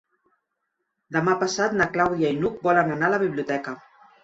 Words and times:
Demà 1.17 1.35
passat 1.43 1.77
na 1.83 1.87
Clàudia 1.99 2.33
i 2.37 2.41
n'Hug 2.41 2.59
volen 2.71 2.93
anar 2.97 3.13
a 3.13 3.19
la 3.19 3.23
biblioteca. 3.29 3.79